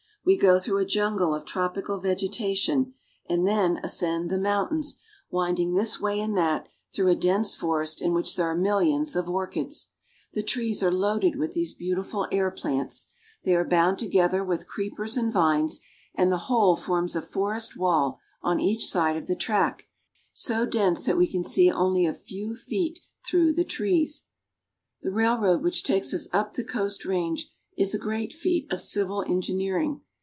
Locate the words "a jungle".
0.77-1.33